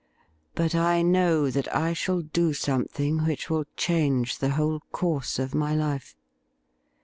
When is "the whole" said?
4.39-4.79